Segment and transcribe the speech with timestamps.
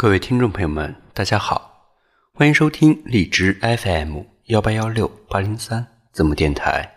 [0.00, 1.88] 各位听众朋友们，大家好，
[2.32, 6.88] 欢迎收听荔枝 FM 幺八幺六八零三子墨电台，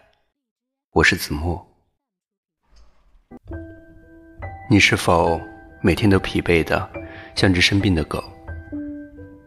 [0.92, 1.68] 我是子墨。
[4.70, 5.42] 你是否
[5.82, 6.88] 每天都疲惫的
[7.34, 8.24] 像只生病的狗，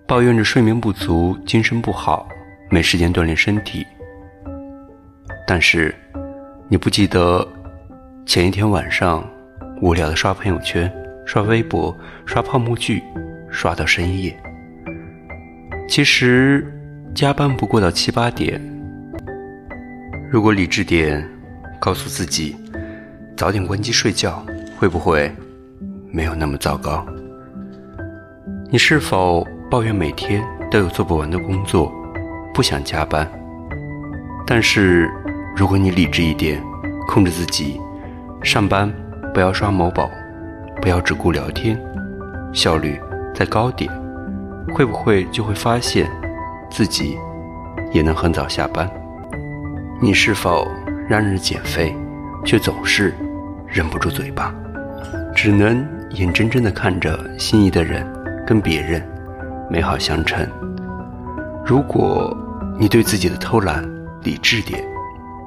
[0.05, 2.29] 抱怨着睡眠不足、精神不好、
[2.73, 3.87] 没时间锻炼身体？
[5.47, 5.95] 但是
[6.69, 7.47] 你不记得
[8.27, 9.25] 前一天晚上
[9.81, 10.93] 无聊的刷朋友圈、
[11.25, 11.97] 刷微博、
[12.27, 13.01] 刷泡沫剧。
[13.55, 14.37] 刷到深夜，
[15.89, 16.67] 其实
[17.15, 18.61] 加班不过到七八点。
[20.29, 21.25] 如果理智点，
[21.79, 22.57] 告诉自己
[23.37, 24.45] 早点关机睡觉，
[24.77, 25.31] 会不会
[26.11, 27.07] 没有那么糟糕？
[28.73, 31.95] 你是否抱怨每天都有做不完的工作，
[32.53, 33.31] 不想加班？
[34.45, 35.09] 但是
[35.57, 36.61] 如果你理智一点，
[37.07, 37.81] 控制自己，
[38.43, 38.93] 上班
[39.33, 40.11] 不要刷某宝，
[40.83, 41.81] 不要只顾聊天，
[42.53, 42.99] 效率。
[43.35, 43.91] 在高点，
[44.73, 46.09] 会不会就会发现
[46.71, 47.19] 自己
[47.93, 48.89] 也能很早下班？
[50.01, 50.71] 你是否
[51.09, 51.95] 让人减肥，
[52.45, 53.13] 却总是
[53.67, 54.55] 忍不住嘴巴，
[55.35, 58.07] 只能眼睁睁地看着心仪的人
[58.47, 59.03] 跟别人
[59.69, 60.47] 美好相称？
[61.67, 62.37] 如果
[62.79, 63.83] 你对自己的偷懒
[64.23, 64.85] 理智点，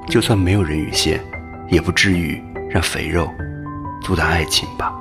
[0.08, 1.20] 就算没有人鱼线，
[1.68, 3.30] 也不至于让肥肉
[4.02, 4.92] 阻挡爱情吧。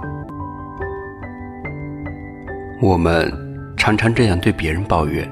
[2.80, 3.31] 我们
[3.75, 5.28] 常常这样对别人抱怨，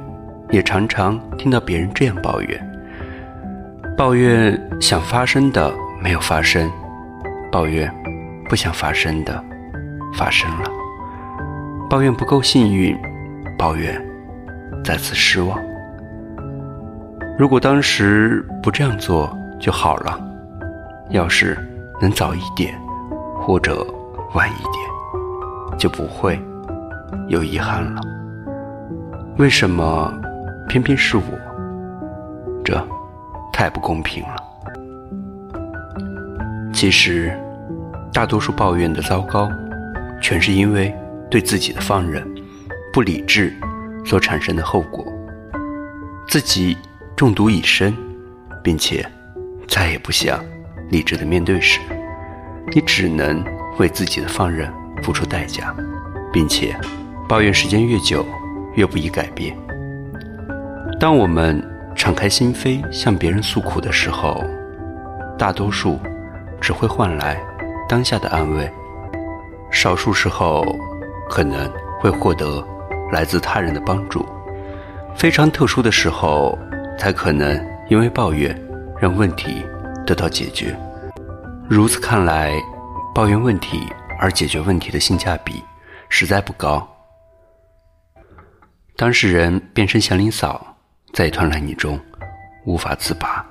[0.49, 2.77] 也常常听到别人这样抱怨：
[3.95, 5.71] 抱怨想发生的
[6.01, 6.71] 没有发生，
[7.51, 7.93] 抱怨
[8.49, 9.43] 不想发生的
[10.17, 10.71] 发生了，
[11.87, 12.97] 抱怨不够幸运，
[13.59, 14.03] 抱怨
[14.83, 15.59] 再次失望。
[17.37, 20.19] 如果当时不这样做就好了，
[21.11, 21.55] 要是
[22.01, 22.73] 能早一点
[23.39, 23.85] 或者
[24.33, 26.39] 晚一点，就不会。
[27.27, 28.01] 有遗憾了，
[29.37, 30.13] 为什么
[30.67, 31.23] 偏偏是我？
[32.63, 32.75] 这
[33.51, 34.35] 太不公平了。
[36.73, 37.35] 其实，
[38.13, 39.49] 大多数抱怨的糟糕，
[40.21, 40.93] 全是因为
[41.29, 42.25] 对自己的放任、
[42.91, 43.53] 不理智
[44.05, 45.05] 所产生的后果。
[46.27, 46.77] 自己
[47.15, 47.95] 中毒已深，
[48.61, 49.05] 并且
[49.67, 50.43] 再也不想
[50.89, 51.79] 理智的面对时，
[52.73, 53.43] 你只能
[53.77, 54.71] 为自己的放任
[55.01, 55.73] 付出代价，
[56.33, 56.75] 并且。
[57.27, 58.25] 抱怨时间越久，
[58.75, 59.55] 越不易改变。
[60.99, 61.61] 当我们
[61.95, 64.43] 敞开心扉向别人诉苦的时候，
[65.37, 65.99] 大多数
[66.61, 67.41] 只会换来
[67.89, 68.71] 当下的安慰，
[69.71, 70.63] 少数时候
[71.29, 71.69] 可能
[71.99, 72.65] 会获得
[73.11, 74.25] 来自他人的帮助，
[75.15, 76.57] 非常特殊的时候
[76.97, 77.59] 才可能
[77.89, 78.55] 因为抱怨
[78.99, 79.65] 让问题
[80.05, 80.77] 得到解决。
[81.67, 82.53] 如此看来，
[83.15, 83.81] 抱怨问题
[84.19, 85.63] 而解决问题的性价比
[86.07, 86.87] 实在不高。
[88.97, 90.77] 当事人变成祥林嫂，
[91.11, 91.99] 在一团烂泥中
[92.63, 93.45] 无法自拔；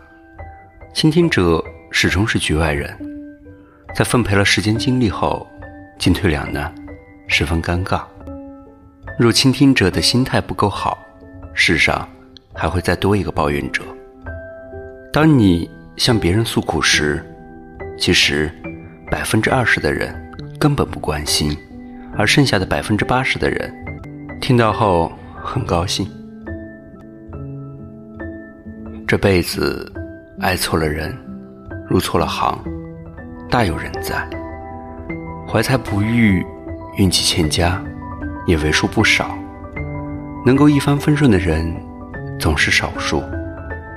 [0.95, 2.97] 倾听者始终是局外人，
[3.95, 5.47] 在奉陪了时间精力后
[5.99, 6.75] 进退两难，
[7.29, 8.03] 十分尴尬。
[9.19, 10.99] 若倾听者的心态不够好，
[11.53, 12.09] 世上
[12.55, 13.83] 还会再多一个抱怨者。
[15.13, 17.23] 当你向别人诉苦时，
[17.99, 18.51] 其实
[19.11, 20.11] 百分之二十的人
[20.59, 21.55] 根本不关心，
[22.17, 23.71] 而剩下的百分之八十的人
[24.41, 25.13] 听到后。
[25.47, 26.09] 很高兴，
[29.07, 29.93] 这辈子
[30.41, 31.15] 爱错了人，
[31.87, 32.59] 入错了行，
[33.51, 34.27] 大有人在。
[35.47, 36.45] 怀才不遇，
[36.97, 37.81] 运气欠佳，
[38.47, 39.37] 也为数不少。
[40.47, 41.73] 能够一帆风顺的人，
[42.41, 43.23] 总是少数，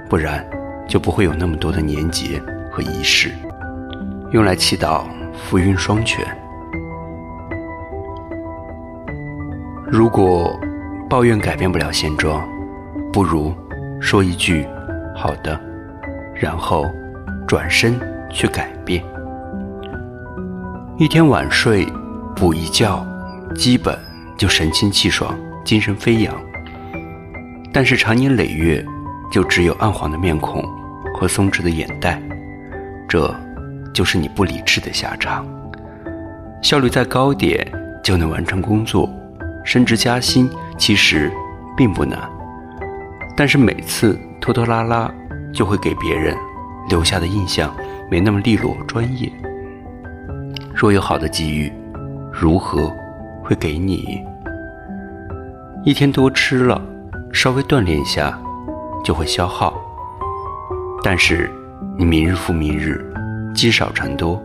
[0.10, 0.46] 不然
[0.86, 3.32] 就不会有那么多的年节和仪式，
[4.32, 6.28] 用来祈祷福运双全。
[9.90, 10.54] 如果。
[11.10, 12.46] 抱怨改变不了现状，
[13.14, 13.56] 不如
[14.02, 14.68] 说一句
[15.16, 15.60] “好的”，
[16.36, 16.86] 然后
[17.48, 17.98] 转身
[18.30, 19.02] 去改变。
[20.98, 21.88] 一天晚睡，
[22.36, 23.06] 补一觉，
[23.56, 23.98] 基本
[24.38, 25.34] 就神清气爽、
[25.64, 26.36] 精神飞扬。
[27.72, 28.84] 但是长年累月，
[29.32, 30.62] 就只有暗黄的面孔
[31.16, 32.22] 和松弛的眼袋，
[33.08, 33.34] 这
[33.94, 35.48] 就是你不理智的下场。
[36.62, 37.66] 效率再高点，
[38.04, 39.10] 就能完成工作。
[39.68, 41.30] 升职加薪其实
[41.76, 42.18] 并不难，
[43.36, 45.14] 但是每次拖拖拉拉
[45.54, 46.34] 就会给别人
[46.90, 47.76] 留下的印象
[48.10, 49.30] 没那么利落专业。
[50.74, 51.70] 若有好的机遇，
[52.32, 52.90] 如何
[53.44, 54.24] 会给你？
[55.84, 56.82] 一天多吃了，
[57.34, 58.40] 稍微锻炼一下
[59.04, 59.74] 就会消耗，
[61.04, 61.52] 但是
[61.98, 63.06] 你明日复明日，
[63.54, 64.42] 积少成多，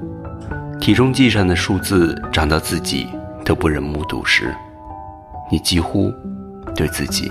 [0.81, 3.07] 体重计上的数字涨到自己
[3.45, 4.53] 都不忍目睹时。
[5.53, 6.11] 你几乎
[6.75, 7.31] 对自己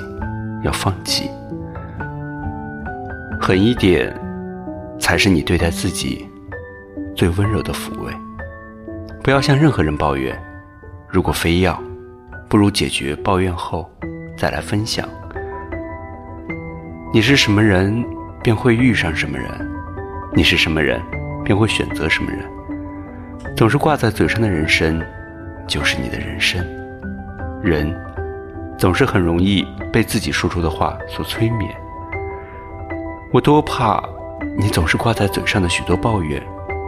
[0.62, 1.28] 要放弃。
[3.42, 4.16] 狠一点，
[5.00, 6.30] 才是你对待自己
[7.16, 8.14] 最温柔的抚慰。
[9.24, 10.40] 不要向任何人抱怨，
[11.08, 11.82] 如果非要，
[12.48, 13.90] 不如解决抱怨后
[14.38, 15.10] 再来分享。
[17.12, 18.06] 你是什么人，
[18.44, 19.50] 便会遇上什么人；
[20.36, 21.02] 你是什么人，
[21.44, 22.40] 便会选择什么人。
[23.58, 25.02] 总是挂在嘴上的人生，
[25.68, 26.64] 就是你的人生。
[27.64, 27.92] 人
[28.82, 29.64] 总是很容易
[29.94, 31.72] 被自己说出的话所催眠。
[33.32, 34.04] 我多怕，
[34.58, 36.42] 你总是挂在嘴上的许多抱怨，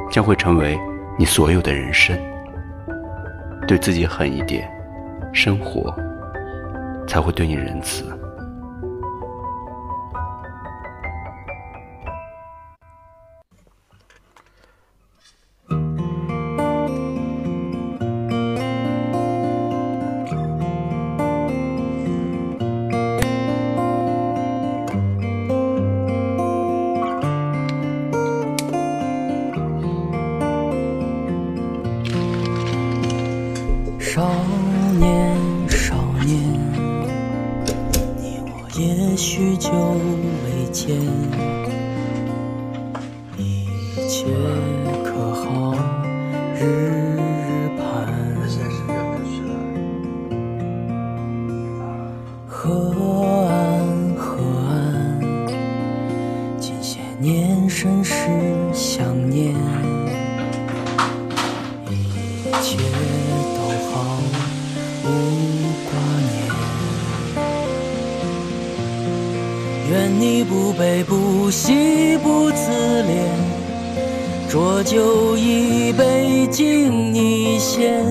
[0.09, 0.75] 将会成为
[1.19, 2.19] 你所有的人生。
[3.67, 4.67] 对自己狠一点，
[5.31, 5.95] 生活
[7.07, 8.05] 才会对你仁慈。
[38.75, 40.97] 也许久未见，
[43.37, 43.67] 一
[44.09, 44.25] 切
[45.03, 45.75] 可好？
[46.59, 47.02] 日
[70.03, 72.69] 愿你不悲不喜不自
[73.03, 78.03] 怜，浊酒一杯敬你先。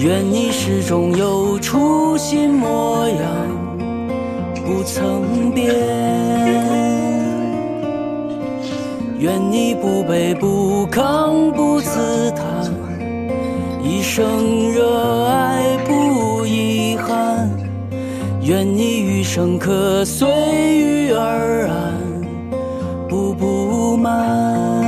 [0.00, 3.16] 愿你始终有初心模样，
[4.66, 5.72] 不曾变。
[9.20, 12.74] 愿你不卑不亢不自叹，
[13.80, 14.89] 一生热
[19.32, 21.94] 生客随遇而安
[23.08, 24.79] 步步慢。